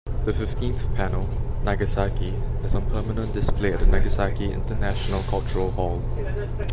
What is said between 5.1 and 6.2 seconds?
Cultural Hall.